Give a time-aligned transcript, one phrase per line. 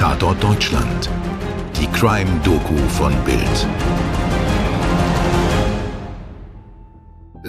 [0.00, 1.10] Tatort Deutschland.
[1.78, 3.66] Die Crime-Doku von Bild.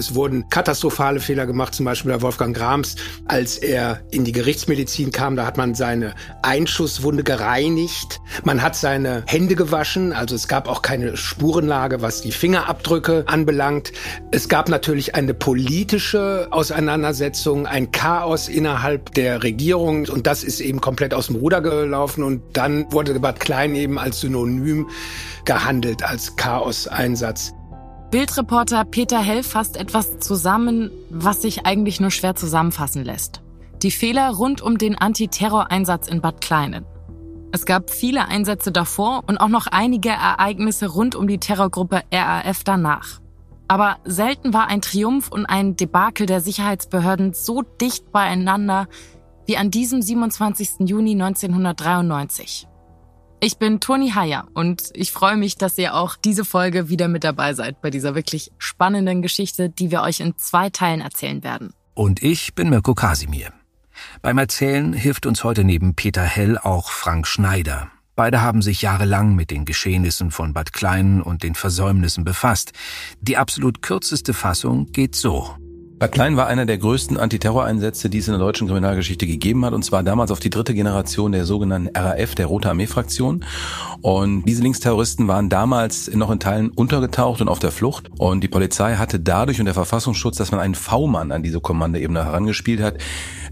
[0.02, 2.96] Es wurden katastrophale Fehler gemacht, zum Beispiel bei Wolfgang Grams,
[3.28, 5.36] als er in die Gerichtsmedizin kam.
[5.36, 8.20] Da hat man seine Einschusswunde gereinigt.
[8.44, 10.12] Man hat seine Hände gewaschen.
[10.12, 13.92] Also es gab auch keine Spurenlage, was die Fingerabdrücke anbelangt.
[14.32, 20.08] Es gab natürlich eine politische Auseinandersetzung, ein Chaos innerhalb der Regierung.
[20.10, 22.24] Und das ist eben komplett aus dem Ruder gelaufen.
[22.24, 24.90] Und dann wurde Bad Klein eben als Synonym
[25.46, 27.54] gehandelt, als Chaos-Einsatz.
[28.12, 33.42] Bildreporter Peter Hell fasst etwas zusammen, was sich eigentlich nur schwer zusammenfassen lässt.
[33.84, 36.86] Die Fehler rund um den Antiterror-Einsatz in Bad Kleinen.
[37.54, 42.66] Es gab viele Einsätze davor und auch noch einige Ereignisse rund um die Terrorgruppe RAF
[42.66, 43.22] danach.
[43.70, 48.90] Aber selten war ein Triumph und ein Debakel der Sicherheitsbehörden so dicht beieinander
[49.46, 50.82] wie an diesem 27.
[50.82, 52.68] Juni 1993.
[53.44, 57.24] Ich bin Toni Heyer und ich freue mich, dass ihr auch diese Folge wieder mit
[57.24, 61.74] dabei seid bei dieser wirklich spannenden Geschichte, die wir euch in zwei Teilen erzählen werden.
[61.96, 63.52] Und ich bin Mirko Kasimir.
[64.22, 67.90] Beim Erzählen hilft uns heute neben Peter Hell auch Frank Schneider.
[68.16, 72.74] Beide haben sich jahrelang mit den Geschehnissen von Bad Kleinen und den Versäumnissen befasst.
[73.22, 75.56] Die absolut kürzeste Fassung geht so.
[76.02, 79.74] Bad Klein war einer der größten Antiterroreinsätze, die es in der deutschen Kriminalgeschichte gegeben hat,
[79.74, 83.46] und zwar damals auf die dritte Generation der sogenannten RAF, der Rote Armee-Fraktion.
[84.02, 88.10] Und diese Linksterroristen waren damals noch in Teilen untergetaucht und auf der Flucht.
[88.18, 92.26] Und die Polizei hatte dadurch und der Verfassungsschutz, dass man einen V-Mann an diese Kommandoebene
[92.26, 92.98] herangespielt hat,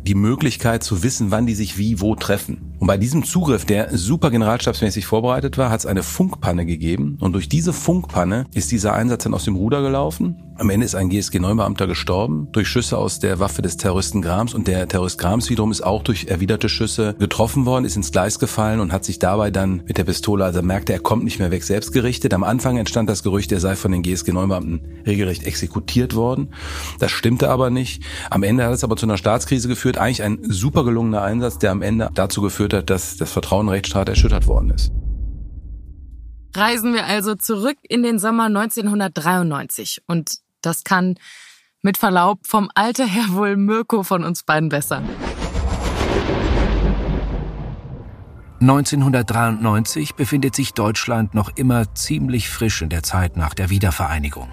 [0.01, 2.73] die Möglichkeit zu wissen, wann die sich wie wo treffen.
[2.79, 7.17] Und bei diesem Zugriff, der super generalstabsmäßig vorbereitet war, hat es eine Funkpanne gegeben.
[7.19, 10.41] Und durch diese Funkpanne ist dieser Einsatz dann aus dem Ruder gelaufen.
[10.55, 14.53] Am Ende ist ein GSG-9-Beamter gestorben durch Schüsse aus der Waffe des Terroristen Grams.
[14.53, 18.39] Und der Terrorist Grams wiederum ist auch durch erwiderte Schüsse getroffen worden, ist ins Gleis
[18.39, 21.51] gefallen und hat sich dabei dann mit der Pistole, also merkte, er kommt nicht mehr
[21.51, 22.33] weg, selbst gerichtet.
[22.33, 26.53] Am Anfang entstand das Gerücht, er sei von den GSG-9-Beamten regelrecht exekutiert worden.
[26.99, 28.03] Das stimmte aber nicht.
[28.29, 29.97] Am Ende hat es aber zu einer Staatskrise geführt.
[29.97, 33.73] Eigentlich ein super gelungener Einsatz, der am Ende dazu geführt hat, dass das Vertrauen in
[33.73, 34.91] Rechtsstaat erschüttert worden ist.
[36.55, 41.15] Reisen wir also zurück in den Sommer 1993 und das kann
[41.81, 45.01] mit Verlaub vom Alter her wohl Mirko von uns beiden besser.
[48.61, 54.49] 1993 befindet sich Deutschland noch immer ziemlich frisch in der Zeit nach der Wiedervereinigung,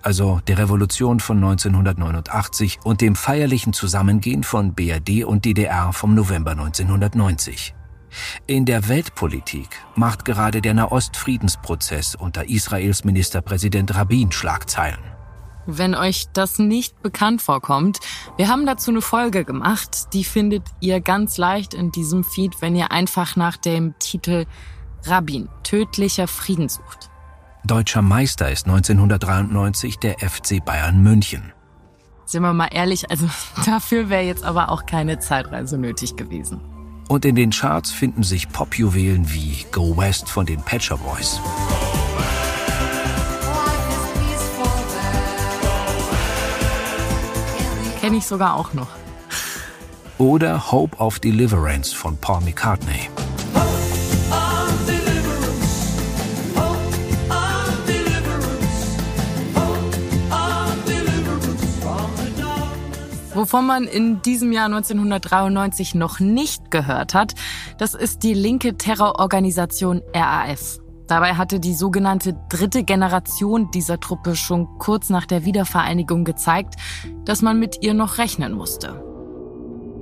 [0.00, 6.52] also der Revolution von 1989 und dem feierlichen Zusammengehen von BRD und DDR vom November
[6.52, 7.74] 1990.
[8.46, 15.17] In der Weltpolitik macht gerade der Nahostfriedensprozess unter Israels Ministerpräsident Rabin Schlagzeilen.
[15.70, 17.98] Wenn euch das nicht bekannt vorkommt,
[18.38, 20.14] wir haben dazu eine Folge gemacht.
[20.14, 24.46] Die findet ihr ganz leicht in diesem Feed, wenn ihr einfach nach dem Titel
[25.04, 27.10] Rabin, tödlicher Frieden sucht.
[27.66, 31.52] Deutscher Meister ist 1993 der FC Bayern München.
[32.24, 33.28] Sind wir mal ehrlich, also
[33.66, 36.62] dafür wäre jetzt aber auch keine Zeitreise nötig gewesen.
[37.10, 41.38] Und in den Charts finden sich Popjuwelen wie Go West von den Patcher Boys.
[48.08, 48.88] Kenne ich sogar auch noch.
[50.16, 53.10] Oder Hope of Deliverance von Paul McCartney.
[63.34, 67.34] Wovon man in diesem Jahr 1993 noch nicht gehört hat,
[67.76, 70.80] das ist die linke Terrororganisation RAF.
[71.08, 76.74] Dabei hatte die sogenannte dritte Generation dieser Truppe schon kurz nach der Wiedervereinigung gezeigt,
[77.24, 79.02] dass man mit ihr noch rechnen musste.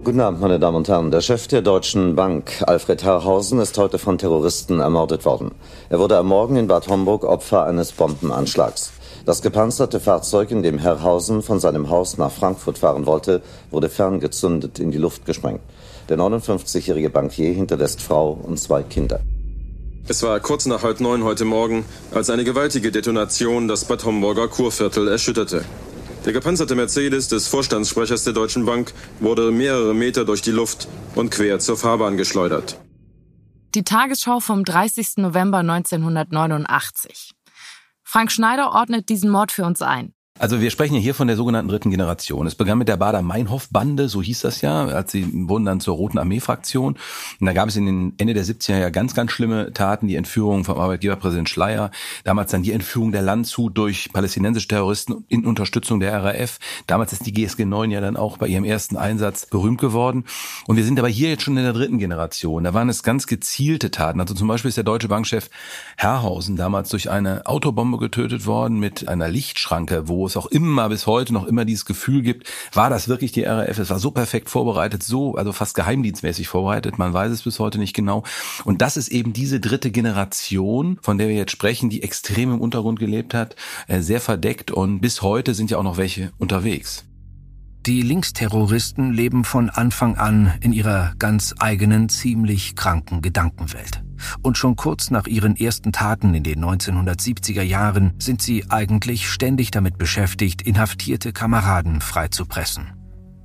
[0.02, 1.12] Guten Abend, meine Damen und Herren.
[1.12, 5.52] Der Chef der Deutschen Bank, Alfred Herrhausen, ist heute von Terroristen ermordet worden.
[5.90, 8.92] Er wurde am Morgen in Bad Homburg Opfer eines Bombenanschlags.
[9.24, 14.80] Das gepanzerte Fahrzeug, in dem Herrhausen von seinem Haus nach Frankfurt fahren wollte, wurde ferngezündet
[14.80, 15.60] in die Luft gesprengt.
[16.08, 19.20] Der 59-jährige Bankier hinterlässt Frau und zwei Kinder.
[20.08, 24.46] Es war kurz nach halb neun heute Morgen, als eine gewaltige Detonation das Bad Homburger
[24.46, 25.64] Kurviertel erschütterte.
[26.24, 30.86] Der gepanzerte Mercedes des Vorstandssprechers der Deutschen Bank wurde mehrere Meter durch die Luft
[31.16, 32.80] und quer zur Fahrbahn geschleudert.
[33.74, 35.16] Die Tagesschau vom 30.
[35.16, 37.32] November 1989.
[38.04, 40.15] Frank Schneider ordnet diesen Mord für uns ein.
[40.38, 42.46] Also wir sprechen ja hier von der sogenannten dritten Generation.
[42.46, 46.18] Es begann mit der Bader-Meinhof-Bande, so hieß das ja, als sie wurden dann zur Roten
[46.18, 46.98] Armee-Fraktion.
[47.40, 50.16] Und da gab es in den Ende der 70er ja ganz, ganz schlimme Taten, die
[50.16, 51.90] Entführung vom Arbeitgeberpräsident Schleier,
[52.24, 56.58] damals dann die Entführung der Landshut durch palästinensische Terroristen in Unterstützung der RAF.
[56.86, 60.24] Damals ist die GSG 9 ja dann auch bei ihrem ersten Einsatz berühmt geworden.
[60.66, 62.64] Und wir sind aber hier jetzt schon in der dritten Generation.
[62.64, 64.20] Da waren es ganz gezielte Taten.
[64.20, 65.48] Also zum Beispiel ist der deutsche Bankchef
[65.96, 71.06] Herrhausen damals durch eine Autobombe getötet worden mit einer Lichtschranke, wo es auch immer bis
[71.06, 73.78] heute noch immer dieses Gefühl gibt, war das wirklich die RAF?
[73.78, 76.98] Es war so perfekt vorbereitet, so, also fast geheimdienstmäßig vorbereitet.
[76.98, 78.22] Man weiß es bis heute nicht genau.
[78.64, 82.60] Und das ist eben diese dritte Generation, von der wir jetzt sprechen, die extrem im
[82.60, 83.56] Untergrund gelebt hat,
[83.88, 87.04] äh, sehr verdeckt und bis heute sind ja auch noch welche unterwegs.
[87.86, 94.02] Die Linksterroristen leben von Anfang an in ihrer ganz eigenen, ziemlich kranken Gedankenwelt.
[94.46, 99.72] Und schon kurz nach ihren ersten Taten in den 1970er Jahren sind sie eigentlich ständig
[99.72, 102.92] damit beschäftigt, inhaftierte Kameraden freizupressen.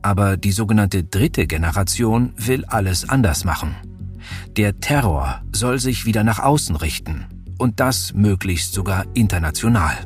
[0.03, 3.75] Aber die sogenannte dritte Generation will alles anders machen.
[4.57, 7.25] Der Terror soll sich wieder nach außen richten.
[7.57, 9.97] Und das möglichst sogar international.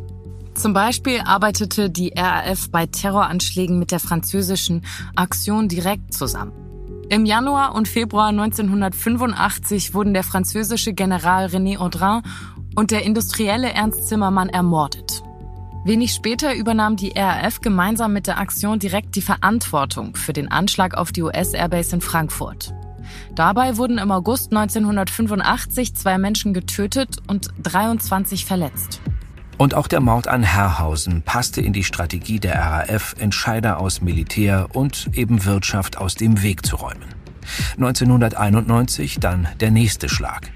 [0.53, 4.85] Zum Beispiel arbeitete die RAF bei Terroranschlägen mit der französischen
[5.17, 6.64] Action Direct zusammen.
[7.07, 12.23] Im Januar und Februar 1985 wurden der französische General René Audrin
[12.75, 15.21] und der industrielle Ernst Zimmermann ermordet.
[15.85, 20.95] Wenig später übernahm die RAF gemeinsam mit der Aktion direkt die Verantwortung für den Anschlag
[20.95, 22.73] auf die US-Airbase in Frankfurt.
[23.35, 28.99] Dabei wurden im August 1985 zwei Menschen getötet und 23 verletzt.
[29.57, 34.67] Und auch der Mord an Herrhausen passte in die Strategie der RAF, Entscheider aus Militär
[34.73, 37.15] und eben Wirtschaft aus dem Weg zu räumen.
[37.77, 40.51] 1991 dann der nächste Schlag.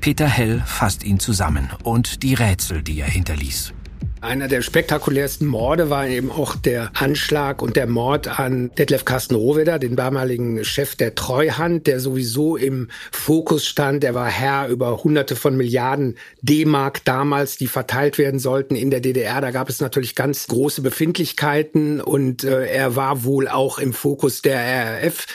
[0.00, 3.74] Peter Hell fasst ihn zusammen und die Rätsel, die er hinterließ.
[4.22, 9.34] Einer der spektakulärsten Morde war eben auch der Anschlag und der Mord an Detlef Carsten
[9.34, 14.04] Rohwedder, den damaligen Chef der Treuhand, der sowieso im Fokus stand.
[14.04, 19.00] Er war Herr über hunderte von Milliarden D-Mark damals, die verteilt werden sollten in der
[19.00, 19.40] DDR.
[19.40, 24.42] Da gab es natürlich ganz große Befindlichkeiten und äh, er war wohl auch im Fokus
[24.42, 24.60] der
[25.02, 25.26] RAF.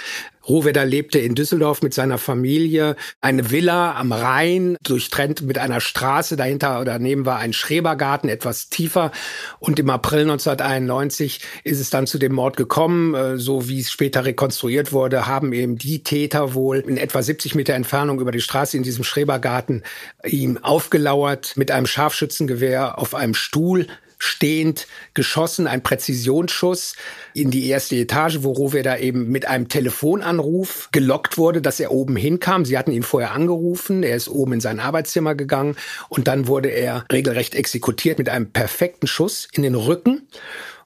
[0.48, 2.96] Rohwedder lebte in Düsseldorf mit seiner Familie.
[3.22, 6.36] Eine Villa am Rhein, durchtrennt mit einer Straße.
[6.36, 9.12] Dahinter oder daneben war ein Schrebergarten, etwas tiefer.
[9.60, 13.14] Und im April 1991 ist es dann zu dem Mord gekommen.
[13.16, 17.56] Äh, so wie es später rekonstruiert wurde, haben eben die Täter wohl in etwa 70
[17.56, 19.84] Meter Entfernung über die Straße in diesem Schrebergarten
[20.26, 23.88] ihm aufgelauert mit einem Scharfschützengewehr auf einem Stuhl
[24.26, 26.96] stehend geschossen, ein Präzisionsschuss
[27.34, 32.16] in die erste Etage, wo Rohwedder eben mit einem Telefonanruf gelockt wurde, dass er oben
[32.16, 32.66] hinkam.
[32.66, 35.76] Sie hatten ihn vorher angerufen, er ist oben in sein Arbeitszimmer gegangen
[36.10, 40.28] und dann wurde er regelrecht exekutiert mit einem perfekten Schuss in den Rücken.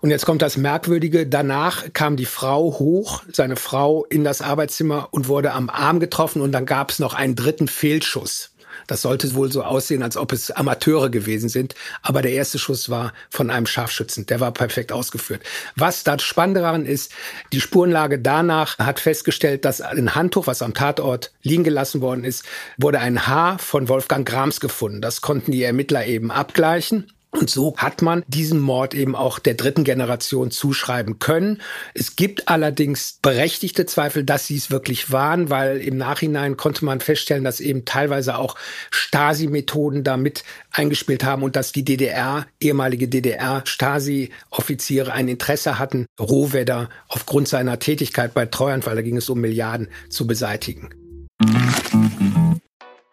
[0.01, 1.27] Und jetzt kommt das Merkwürdige.
[1.27, 6.41] Danach kam die Frau hoch, seine Frau in das Arbeitszimmer und wurde am Arm getroffen
[6.41, 8.51] und dann gab es noch einen dritten Fehlschuss.
[8.87, 11.75] Das sollte wohl so aussehen, als ob es Amateure gewesen sind.
[12.01, 14.25] Aber der erste Schuss war von einem Scharfschützen.
[14.25, 15.41] Der war perfekt ausgeführt.
[15.75, 17.11] Was da spannend daran ist,
[17.53, 22.45] die Spurenlage danach hat festgestellt, dass ein Handtuch, was am Tatort liegen gelassen worden ist,
[22.77, 25.01] wurde ein Haar von Wolfgang Grams gefunden.
[25.01, 27.11] Das konnten die Ermittler eben abgleichen.
[27.31, 31.61] Und so hat man diesen Mord eben auch der dritten Generation zuschreiben können.
[31.93, 37.01] Es gibt allerdings berechtigte Zweifel, dass sie es wirklich waren, weil im Nachhinein konnte man
[37.01, 38.55] feststellen, dass eben teilweise auch
[38.89, 47.47] Stasi-Methoden damit eingespielt haben und dass die DDR, ehemalige DDR-Stasi-Offiziere ein Interesse hatten, Rohwedder aufgrund
[47.47, 50.98] seiner Tätigkeit bei Treuhand, weil da ging es um Milliarden, zu beseitigen.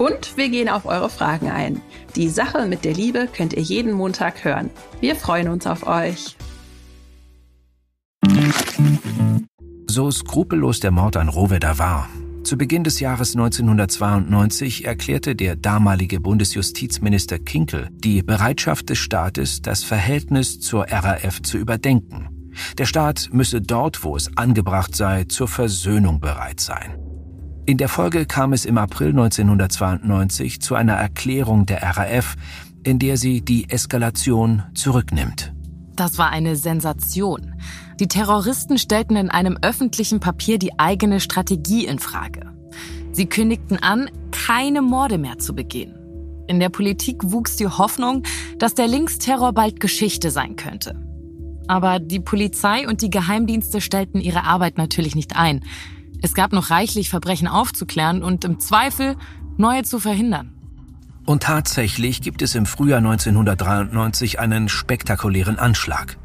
[0.00, 1.82] Und wir gehen auf eure Fragen ein.
[2.16, 4.70] Die Sache mit der Liebe könnt ihr jeden Montag hören.
[5.00, 6.38] Wir freuen uns auf euch.
[9.86, 12.08] So skrupellos der Mord an Rohwedder war,
[12.44, 19.84] zu Beginn des Jahres 1992 erklärte der damalige Bundesjustizminister Kinkel die Bereitschaft des Staates, das
[19.84, 22.50] Verhältnis zur RAF zu überdenken.
[22.78, 26.99] Der Staat müsse dort, wo es angebracht sei, zur Versöhnung bereit sein.
[27.70, 32.34] In der Folge kam es im April 1992 zu einer Erklärung der RAF,
[32.82, 35.52] in der sie die Eskalation zurücknimmt.
[35.94, 37.54] Das war eine Sensation.
[38.00, 42.52] Die Terroristen stellten in einem öffentlichen Papier die eigene Strategie in Frage.
[43.12, 45.94] Sie kündigten an, keine Morde mehr zu begehen.
[46.48, 48.24] In der Politik wuchs die Hoffnung,
[48.58, 50.96] dass der Linksterror bald Geschichte sein könnte.
[51.68, 55.60] Aber die Polizei und die Geheimdienste stellten ihre Arbeit natürlich nicht ein.
[56.22, 59.16] Es gab noch reichlich Verbrechen aufzuklären und im Zweifel
[59.56, 60.52] neue zu verhindern.
[61.26, 66.16] Und tatsächlich gibt es im Frühjahr 1993 einen spektakulären Anschlag.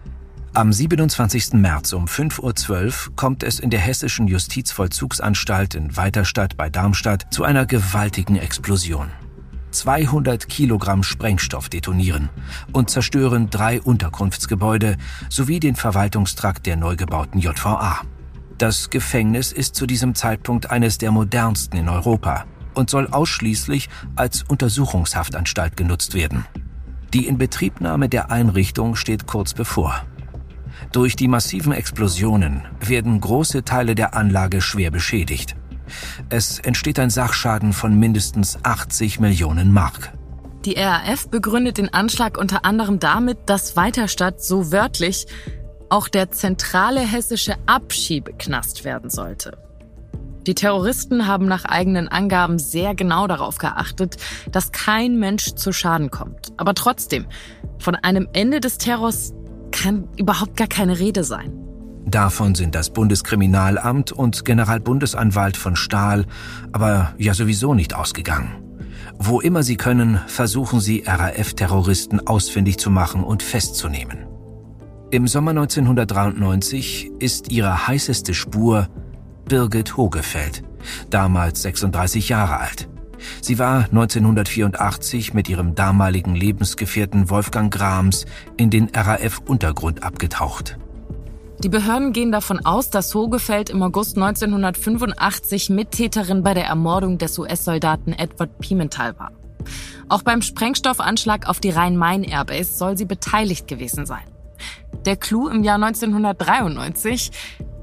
[0.53, 1.53] Am 27.
[1.53, 7.43] März um 5.12 Uhr kommt es in der hessischen Justizvollzugsanstalt in Weiterstadt bei Darmstadt zu
[7.43, 9.11] einer gewaltigen Explosion.
[9.71, 12.29] 200 Kilogramm Sprengstoff detonieren
[12.71, 14.95] und zerstören drei Unterkunftsgebäude
[15.29, 18.01] sowie den Verwaltungstrakt der neu gebauten JVA.
[18.57, 24.43] Das Gefängnis ist zu diesem Zeitpunkt eines der modernsten in Europa und soll ausschließlich als
[24.43, 26.45] Untersuchungshaftanstalt genutzt werden.
[27.13, 30.03] Die Inbetriebnahme der Einrichtung steht kurz bevor.
[30.91, 35.55] Durch die massiven Explosionen werden große Teile der Anlage schwer beschädigt.
[36.29, 40.13] Es entsteht ein Sachschaden von mindestens 80 Millionen Mark.
[40.65, 45.27] Die RAF begründet den Anschlag unter anderem damit, dass Weiterstadt so wörtlich
[45.89, 49.57] auch der zentrale hessische Abschiebeknast werden sollte.
[50.47, 54.17] Die Terroristen haben nach eigenen Angaben sehr genau darauf geachtet,
[54.51, 56.53] dass kein Mensch zu Schaden kommt.
[56.57, 57.25] Aber trotzdem,
[57.79, 59.33] von einem Ende des Terrors
[59.71, 61.51] kann überhaupt gar keine Rede sein.
[62.05, 66.27] Davon sind das Bundeskriminalamt und Generalbundesanwalt von Stahl
[66.71, 68.61] aber ja sowieso nicht ausgegangen.
[69.17, 74.34] Wo immer sie können, versuchen sie RAF-Terroristen ausfindig zu machen und festzunehmen.
[75.11, 78.87] Im Sommer 1993 ist ihre heißeste Spur
[79.47, 80.63] Birgit Hogefeld,
[81.11, 82.89] damals 36 Jahre alt.
[83.39, 88.25] Sie war 1984 mit ihrem damaligen Lebensgefährten Wolfgang Grams
[88.57, 90.77] in den RAF-Untergrund abgetaucht.
[91.63, 97.37] Die Behörden gehen davon aus, dass Hogefeld im August 1985 Mittäterin bei der Ermordung des
[97.37, 99.31] US-Soldaten Edward Pimental war.
[100.09, 104.34] Auch beim Sprengstoffanschlag auf die Rhein-Main-Airbase soll sie beteiligt gewesen sein.
[105.05, 107.31] Der Clou im Jahr 1993,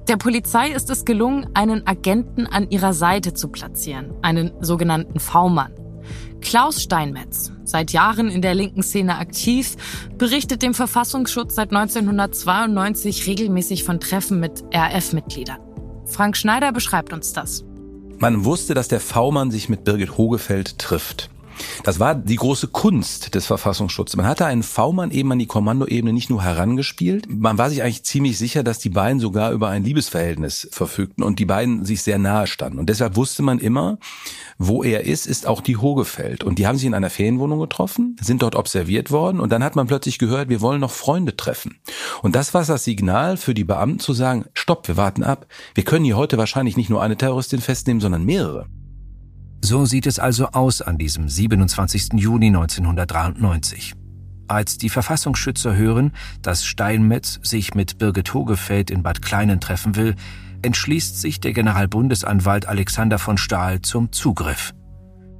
[0.08, 5.72] der Polizei ist es gelungen, einen Agenten an ihrer Seite zu platzieren, einen sogenannten V-Mann.
[6.40, 9.76] Klaus Steinmetz, seit Jahren in der linken Szene aktiv,
[10.18, 15.60] berichtet dem Verfassungsschutz seit 1992 regelmäßig von Treffen mit RF-Mitgliedern.
[16.04, 17.64] Frank Schneider beschreibt uns das.
[18.18, 21.30] Man wusste, dass der V-Mann sich mit Birgit Hogefeld trifft.
[21.84, 24.16] Das war die große Kunst des Verfassungsschutzes.
[24.16, 28.04] Man hatte einen V-Mann eben an die Kommandoebene nicht nur herangespielt, man war sich eigentlich
[28.04, 32.18] ziemlich sicher, dass die beiden sogar über ein Liebesverhältnis verfügten und die beiden sich sehr
[32.18, 32.78] nahe standen.
[32.78, 33.98] Und deshalb wusste man immer,
[34.58, 36.44] wo er ist, ist auch die Hogefeld.
[36.44, 39.76] Und die haben sich in einer Ferienwohnung getroffen, sind dort observiert worden und dann hat
[39.76, 41.78] man plötzlich gehört, wir wollen noch Freunde treffen.
[42.22, 45.46] Und das war das Signal für die Beamten zu sagen, stopp, wir warten ab.
[45.74, 48.66] Wir können hier heute wahrscheinlich nicht nur eine Terroristin festnehmen, sondern mehrere.
[49.64, 52.14] So sieht es also aus an diesem 27.
[52.14, 53.94] Juni 1993.
[54.48, 60.16] Als die Verfassungsschützer hören, dass Steinmetz sich mit Birgit Hogefeld in Bad Kleinen treffen will,
[60.62, 64.74] entschließt sich der Generalbundesanwalt Alexander von Stahl zum Zugriff.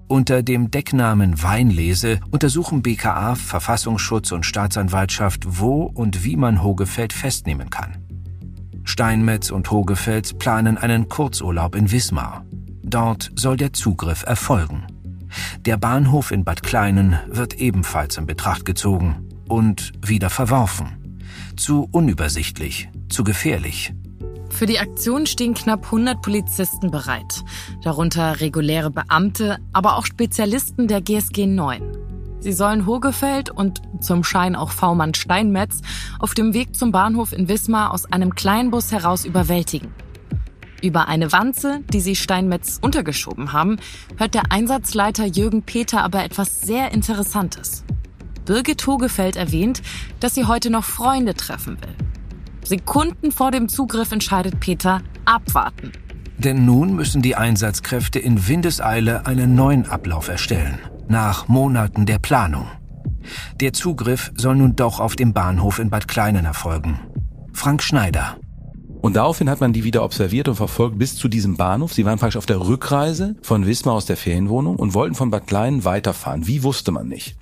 [0.06, 7.70] Unter dem Decknamen Weinlese untersuchen BKA, Verfassungsschutz und Staatsanwaltschaft, wo und wie man Hogefeld festnehmen
[7.70, 7.96] kann.
[8.84, 12.44] Steinmetz und Hogefeld planen einen Kurzurlaub in Wismar.
[12.92, 14.86] Dort soll der Zugriff erfolgen.
[15.60, 21.24] Der Bahnhof in Bad Kleinen wird ebenfalls in Betracht gezogen und wieder verworfen.
[21.56, 23.94] Zu unübersichtlich, zu gefährlich.
[24.50, 27.42] Für die Aktion stehen knapp 100 Polizisten bereit,
[27.82, 31.82] darunter reguläre Beamte, aber auch Spezialisten der GSG 9.
[32.40, 35.80] Sie sollen Hogefeld und zum Schein auch V-Mann Steinmetz
[36.18, 39.94] auf dem Weg zum Bahnhof in Wismar aus einem Kleinbus heraus überwältigen.
[40.82, 43.76] Über eine Wanze, die sie Steinmetz untergeschoben haben,
[44.16, 47.84] hört der Einsatzleiter Jürgen Peter aber etwas sehr Interessantes.
[48.44, 49.80] Birgit Hogefeld erwähnt,
[50.18, 51.94] dass sie heute noch Freunde treffen will.
[52.64, 55.92] Sekunden vor dem Zugriff entscheidet Peter, abwarten.
[56.38, 62.66] Denn nun müssen die Einsatzkräfte in Windeseile einen neuen Ablauf erstellen, nach Monaten der Planung.
[63.60, 66.98] Der Zugriff soll nun doch auf dem Bahnhof in Bad Kleinen erfolgen.
[67.52, 68.38] Frank Schneider,
[69.02, 71.92] und daraufhin hat man die wieder observiert und verfolgt bis zu diesem Bahnhof.
[71.92, 75.48] Sie waren praktisch auf der Rückreise von Wismar aus der Ferienwohnung und wollten von Bad
[75.48, 76.46] Kleinen weiterfahren.
[76.46, 77.34] Wie wusste man nicht.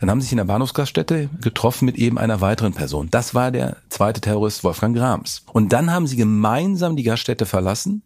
[0.00, 3.08] Dann haben sie sich in der Bahnhofsgaststätte getroffen mit eben einer weiteren Person.
[3.10, 5.44] Das war der zweite Terrorist Wolfgang Grams.
[5.52, 8.02] Und dann haben sie gemeinsam die Gaststätte verlassen,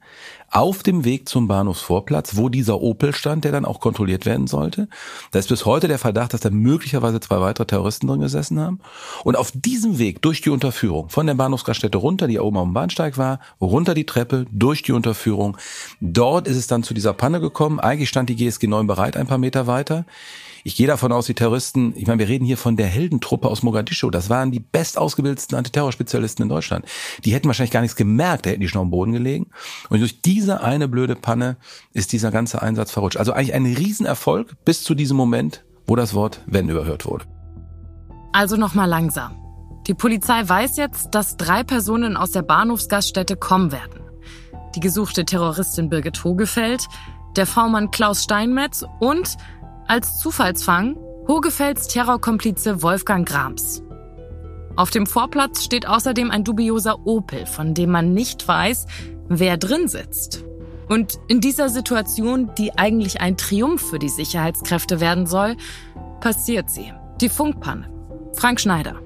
[0.57, 4.89] auf dem Weg zum Bahnhofsvorplatz, wo dieser Opel stand, der dann auch kontrolliert werden sollte.
[5.31, 8.81] Da ist bis heute der Verdacht, dass da möglicherweise zwei weitere Terroristen drin gesessen haben.
[9.23, 13.19] Und auf diesem Weg durch die Unterführung, von der Bahnhofsgaststätte runter, die oben am Bahnsteig
[13.19, 15.59] war, runter die Treppe, durch die Unterführung.
[16.01, 17.79] Dort ist es dann zu dieser Panne gekommen.
[17.79, 20.07] Eigentlich stand die GSG 9 bereit, ein paar Meter weiter.
[20.67, 23.63] Ich gehe davon aus, die Terroristen, ich meine, wir reden hier von der Heldentruppe aus
[23.63, 24.11] Mogadischu.
[24.11, 26.85] Das waren die bestausgebildetsten Antiterrorspezialisten in Deutschland.
[27.25, 29.47] Die hätten wahrscheinlich gar nichts gemerkt, da hätten die schon am Boden gelegen.
[29.91, 31.57] Und durch diese eine blöde Panne
[31.93, 33.17] ist dieser ganze Einsatz verrutscht.
[33.17, 37.25] Also eigentlich ein Riesenerfolg bis zu diesem Moment, wo das Wort wenn überhört wurde.
[38.33, 39.37] Also nochmal langsam.
[39.87, 44.01] Die Polizei weiß jetzt, dass drei Personen aus der Bahnhofsgaststätte kommen werden.
[44.75, 46.87] Die gesuchte Terroristin Birgit Hogefeld,
[47.37, 49.37] der V-Mann Klaus Steinmetz und
[49.87, 50.97] als Zufallsfang
[51.29, 53.83] Hogefelds Terrorkomplize Wolfgang Grams.
[54.77, 58.87] Auf dem Vorplatz steht außerdem ein dubioser Opel, von dem man nicht weiß,
[59.29, 60.45] wer drin sitzt.
[60.89, 65.57] Und in dieser Situation, die eigentlich ein Triumph für die Sicherheitskräfte werden soll,
[66.21, 66.93] passiert sie.
[67.21, 67.91] Die Funkpanne.
[68.35, 69.01] Frank Schneider.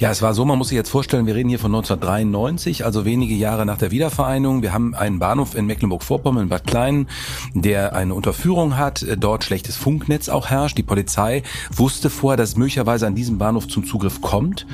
[0.00, 3.04] Ja, es war so, man muss sich jetzt vorstellen, wir reden hier von 1993, also
[3.04, 4.62] wenige Jahre nach der Wiedervereinigung.
[4.62, 7.06] Wir haben einen Bahnhof in Mecklenburg-Vorpommern, Bad Kleinen,
[7.52, 10.78] der eine Unterführung hat, dort schlechtes Funknetz auch herrscht.
[10.78, 14.66] Die Polizei wusste vorher, dass es möglicherweise an diesem Bahnhof zum Zugriff kommt.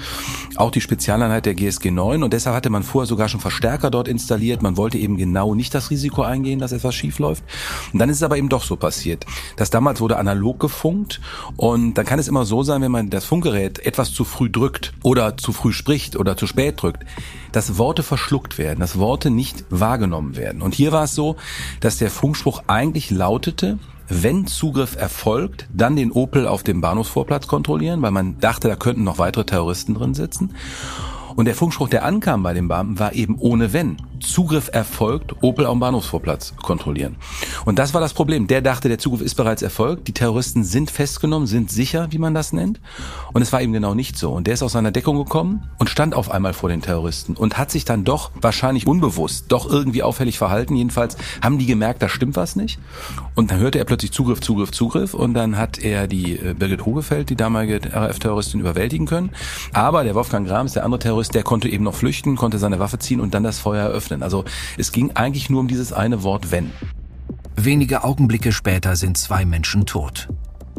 [0.55, 4.07] Auch die Spezialeinheit der GSG 9 und deshalb hatte man vorher sogar schon Verstärker dort
[4.07, 4.63] installiert.
[4.63, 7.43] Man wollte eben genau nicht das Risiko eingehen, dass etwas schief läuft.
[7.93, 9.27] Und dann ist es aber eben doch so passiert.
[9.57, 11.21] Das damals wurde analog gefunkt
[11.57, 14.95] und dann kann es immer so sein, wenn man das Funkgerät etwas zu früh drückt
[15.17, 17.05] oder zu früh spricht oder zu spät drückt,
[17.53, 20.61] dass Worte verschluckt werden, dass Worte nicht wahrgenommen werden.
[20.61, 21.37] Und hier war es so,
[21.81, 28.03] dass der Funkspruch eigentlich lautete, wenn Zugriff erfolgt, dann den Opel auf dem Bahnhofsvorplatz kontrollieren,
[28.03, 30.55] weil man dachte, da könnten noch weitere Terroristen drin sitzen.
[31.35, 33.97] Und der Funkspruch, der ankam bei den Beamten, war eben ohne wenn.
[34.21, 37.17] Zugriff erfolgt, Opel am Bahnhofsvorplatz kontrollieren.
[37.65, 38.47] Und das war das Problem.
[38.47, 40.09] Der dachte, der Zugriff ist bereits erfolgt.
[40.09, 42.81] Die Terroristen sind festgenommen, sind sicher, wie man das nennt.
[43.33, 44.33] Und es war eben genau nicht so.
[44.33, 47.59] Und der ist aus seiner Deckung gekommen und stand auf einmal vor den Terroristen und
[47.59, 50.77] hat sich dann doch wahrscheinlich unbewusst, doch irgendwie auffällig verhalten.
[50.77, 52.79] Jedenfalls haben die gemerkt, da stimmt was nicht.
[53.35, 55.15] Und dann hörte er plötzlich Zugriff, Zugriff, Zugriff.
[55.15, 59.31] Und dann hat er die äh, Birgit Hogefeld, die damalige RAF-Terroristin, überwältigen können.
[59.73, 62.99] Aber der Wolfgang Grams, der andere Terrorist, der konnte eben noch flüchten, konnte seine Waffe
[62.99, 64.06] ziehen und dann das Feuer eröffnen.
[64.23, 64.45] Also
[64.77, 66.71] es ging eigentlich nur um dieses eine Wort wenn.
[67.57, 70.29] Wenige Augenblicke später sind zwei Menschen tot.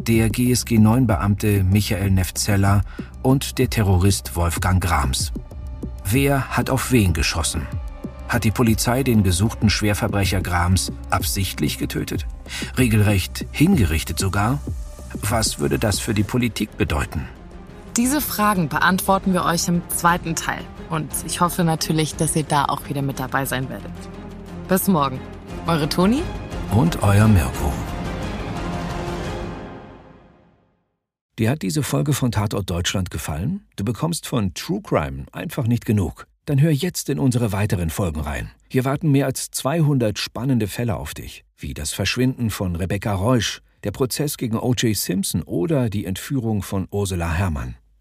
[0.00, 2.82] Der GSG 9-Beamte Michael Nefzeller
[3.22, 5.32] und der Terrorist Wolfgang Grams.
[6.04, 7.66] Wer hat auf wen geschossen?
[8.28, 12.26] Hat die Polizei den gesuchten Schwerverbrecher Grams absichtlich getötet?
[12.76, 14.60] Regelrecht hingerichtet sogar?
[15.22, 17.28] Was würde das für die Politik bedeuten?
[17.98, 20.62] Diese Fragen beantworten wir euch im zweiten Teil.
[20.88, 23.90] Und ich hoffe natürlich, dass ihr da auch wieder mit dabei sein werdet.
[24.68, 25.18] Bis morgen.
[25.66, 26.22] Eure Toni
[26.70, 27.72] und euer Mirko.
[31.40, 33.66] Dir hat diese Folge von Tatort Deutschland gefallen?
[33.74, 36.28] Du bekommst von True Crime einfach nicht genug.
[36.44, 38.52] Dann hör jetzt in unsere weiteren Folgen rein.
[38.68, 43.60] Hier warten mehr als 200 spannende Fälle auf dich, wie das Verschwinden von Rebecca Reusch,
[43.82, 44.96] der Prozess gegen O.J.
[44.96, 47.74] Simpson oder die Entführung von Ursula Herrmann.